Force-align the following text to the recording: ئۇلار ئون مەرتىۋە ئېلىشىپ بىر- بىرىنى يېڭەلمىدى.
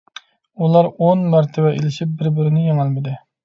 ئۇلار 0.67 0.89
ئون 1.03 1.21
مەرتىۋە 1.35 1.75
ئېلىشىپ 1.77 2.19
بىر- 2.23 2.33
بىرىنى 2.41 2.67
يېڭەلمىدى. 2.69 3.19